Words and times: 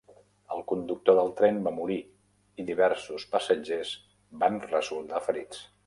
El 0.53 0.61
conductor 0.71 1.17
del 1.19 1.29
tren 1.41 1.59
va 1.67 1.73
morir 1.77 1.99
i 2.63 2.67
diversos 2.73 3.29
passatgers 3.37 3.95
van 4.45 4.63
resultar 4.69 5.27
ferits. 5.29 5.67